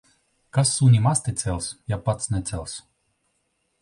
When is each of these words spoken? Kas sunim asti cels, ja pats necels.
Kas 0.57 0.71
sunim 0.77 1.05
asti 1.11 1.33
cels, 1.41 1.69
ja 1.93 2.01
pats 2.07 2.33
necels. 2.37 2.77